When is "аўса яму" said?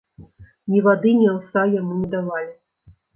1.33-1.99